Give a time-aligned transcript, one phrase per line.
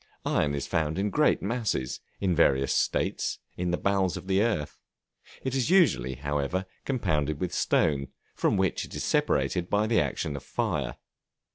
[0.25, 4.79] Iron is found in great masses, in various states, in the bowels of the earth;
[5.43, 10.35] it is usually, however, compounded with stone, from which it is separated by the action
[10.35, 10.95] of fire.